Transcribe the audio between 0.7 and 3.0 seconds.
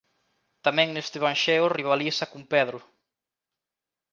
neste evanxeo rivaliza con Pedro.